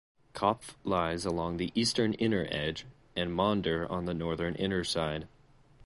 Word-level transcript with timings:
Kopff 0.33 0.77
lies 0.83 1.27
along 1.27 1.57
the 1.57 1.71
eastern 1.75 2.13
inner 2.13 2.47
edge, 2.49 2.87
and 3.15 3.31
Maunder 3.31 3.85
on 3.91 4.05
the 4.05 4.15
northern 4.15 4.55
inner 4.55 4.83
side. 4.83 5.27